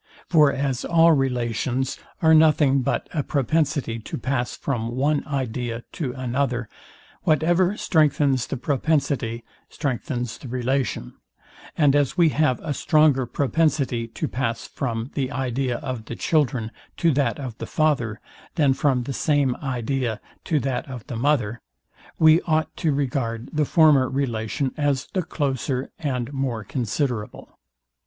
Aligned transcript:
For 0.27 0.51
as 0.51 0.83
all 0.83 1.11
relations 1.11 1.99
are 2.23 2.33
nothing 2.33 2.81
but 2.81 3.07
a 3.13 3.21
propensity 3.21 3.99
to 3.99 4.17
pass 4.17 4.55
from 4.57 4.95
one 4.95 5.23
idea 5.27 5.83
to 5.91 6.11
another, 6.13 6.67
whatever 7.21 7.77
strengthens 7.77 8.47
the 8.47 8.57
propensity 8.57 9.43
strengthens 9.69 10.39
the 10.39 10.47
relation; 10.47 11.13
and 11.77 11.95
as 11.95 12.17
we 12.17 12.29
have 12.29 12.59
a 12.61 12.73
stronger 12.73 13.27
propensity 13.27 14.07
to 14.07 14.27
pass 14.27 14.65
from 14.65 15.11
the 15.13 15.31
idea 15.31 15.77
of 15.77 16.05
the 16.05 16.15
children 16.15 16.71
to 16.97 17.11
that 17.11 17.39
of 17.39 17.55
the 17.59 17.67
father, 17.67 18.19
than 18.55 18.73
from 18.73 19.03
the 19.03 19.13
same 19.13 19.55
idea 19.57 20.19
to 20.45 20.59
that 20.61 20.89
of 20.89 21.05
the 21.05 21.15
mother, 21.15 21.61
we 22.17 22.41
ought 22.47 22.75
to 22.77 22.91
regard 22.91 23.49
the 23.53 23.65
former 23.65 24.09
relation 24.09 24.73
as 24.77 25.05
the 25.13 25.21
closer 25.21 25.91
and 25.99 26.33
more 26.33 26.63
considerable. 26.63 27.59